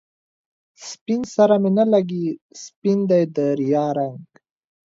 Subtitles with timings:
[0.89, 2.27] سپين سره می نه لګي،
[2.63, 4.23] سپین دی د ریا رنګ